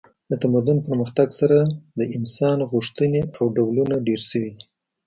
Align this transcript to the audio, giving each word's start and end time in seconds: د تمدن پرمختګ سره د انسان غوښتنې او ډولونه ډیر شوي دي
د 0.29 0.31
تمدن 0.43 0.77
پرمختګ 0.87 1.27
سره 1.39 1.57
د 1.99 2.01
انسان 2.17 2.57
غوښتنې 2.71 3.21
او 3.37 3.45
ډولونه 3.55 3.95
ډیر 4.07 4.21
شوي 4.29 4.51
دي 4.55 4.63